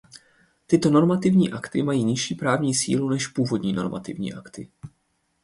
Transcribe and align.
Tyto 0.67 0.89
normativní 0.89 1.51
akty 1.51 1.83
mají 1.83 2.03
nižší 2.03 2.35
právní 2.35 2.75
sílu 2.75 3.09
než 3.09 3.27
původní 3.27 3.73
normativní 3.73 4.33
akty. 4.33 4.69